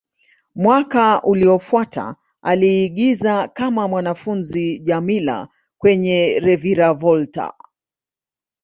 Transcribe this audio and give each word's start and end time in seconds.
Mwaka 0.55 1.21
uliofuata, 1.23 2.15
aliigiza 2.41 3.47
kama 3.47 3.87
mwanafunzi 3.87 4.79
Djamila 4.79 5.47
kwenye 5.77 6.39
"Reviravolta". 6.39 7.53